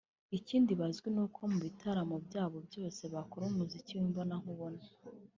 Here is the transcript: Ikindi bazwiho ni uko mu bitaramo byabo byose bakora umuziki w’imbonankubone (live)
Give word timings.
Ikindi 0.37 0.71
bazwiho 0.79 1.11
ni 1.15 1.21
uko 1.25 1.41
mu 1.51 1.59
bitaramo 1.65 2.15
byabo 2.25 2.57
byose 2.67 3.01
bakora 3.13 3.43
umuziki 3.51 3.91
w’imbonankubone 3.95 4.79
(live) 4.85 5.05